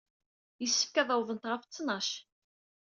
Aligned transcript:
Yessefk 0.61 0.95
ad 1.01 1.09
awḍent 1.15 1.49
ɣef 1.51 1.63
ttnac. 1.63 2.09